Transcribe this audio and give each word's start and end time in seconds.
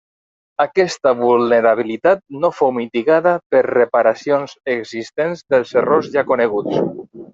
Aquesta 0.63 1.11
vulnerabilitat 1.17 2.23
no 2.45 2.51
fou 2.61 2.73
mitigada 2.77 3.33
per 3.55 3.61
reparacions 3.67 4.57
existents 4.77 5.45
dels 5.55 5.77
errors 5.83 6.11
ja 6.17 6.25
coneguts. 6.33 6.83